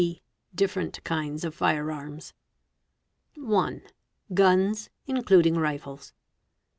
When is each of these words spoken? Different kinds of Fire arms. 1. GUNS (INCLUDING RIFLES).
Different 0.55 1.03
kinds 1.03 1.43
of 1.43 1.53
Fire 1.53 1.91
arms. 1.91 2.33
1. 3.35 3.83
GUNS 4.33 4.89
(INCLUDING 5.05 5.53
RIFLES). 5.57 6.13